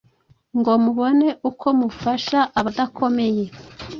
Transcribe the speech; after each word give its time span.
ngo 0.57 0.71
mubone 0.83 1.27
uko 1.49 1.67
mufasha 1.79 2.39
abadakomeye, 2.59 3.45